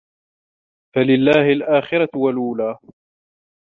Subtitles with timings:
[0.95, 2.77] فَلِلَّهِ الآخِرَةُ وَالأولى